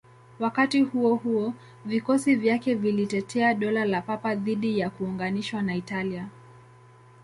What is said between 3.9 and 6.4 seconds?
Papa dhidi ya kuunganishwa na Italia.